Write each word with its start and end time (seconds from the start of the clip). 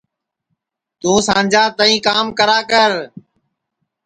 توں 0.99 1.17
سانجا 1.27 1.63
تائی 1.77 1.95
کام 2.05 2.27
کرا 2.37 2.59
کر 2.69 2.91